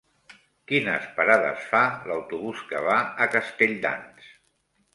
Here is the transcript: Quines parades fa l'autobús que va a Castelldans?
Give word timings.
Quines 0.71 1.03
parades 1.17 1.67
fa 1.75 1.83
l'autobús 2.13 2.65
que 2.73 2.83
va 2.89 2.99
a 3.27 3.31
Castelldans? 3.37 4.35